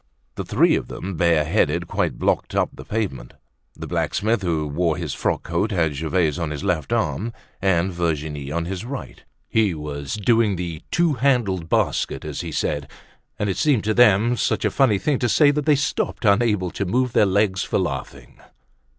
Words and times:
The 0.33 0.43
three 0.43 0.73
of 0.75 0.87
them, 0.87 1.15
bareheaded, 1.15 1.87
quite 1.87 2.17
blocked 2.17 2.55
up 2.55 2.71
the 2.73 2.83
pavement. 2.83 3.35
The 3.75 3.85
blacksmith 3.85 4.41
who 4.41 4.65
wore 4.65 4.97
his 4.97 5.13
frock 5.13 5.43
coat, 5.43 5.69
had 5.69 5.93
Gervaise 5.93 6.39
on 6.39 6.49
his 6.49 6.63
left 6.63 6.91
arm 6.91 7.31
and 7.61 7.93
Virginie 7.93 8.51
on 8.51 8.65
his 8.65 8.83
right; 8.83 9.21
he 9.47 9.75
was 9.75 10.15
doing 10.15 10.55
the 10.55 10.81
two 10.89 11.13
handled 11.13 11.69
basket 11.69 12.25
as 12.25 12.41
he 12.41 12.51
said; 12.51 12.89
and 13.37 13.47
it 13.47 13.57
seemed 13.57 13.83
to 13.83 13.93
them 13.93 14.35
such 14.37 14.65
a 14.65 14.71
funny 14.71 14.97
thing 14.97 15.19
to 15.19 15.29
say 15.29 15.51
that 15.51 15.67
they 15.67 15.75
stopped, 15.75 16.25
unable 16.25 16.71
to 16.71 16.83
move 16.87 17.13
their 17.13 17.27
legs 17.27 17.61
for 17.61 17.77
laughing. 17.77 18.39